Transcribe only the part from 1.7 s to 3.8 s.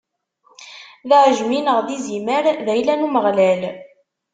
d izimer, d ayla n Umeɣlal.